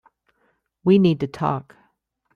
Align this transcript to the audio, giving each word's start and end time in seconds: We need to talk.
We 0.83 0.97
need 0.97 1.19
to 1.19 1.27
talk. 1.27 1.75